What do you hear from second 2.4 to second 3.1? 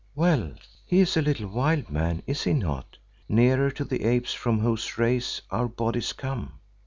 he not,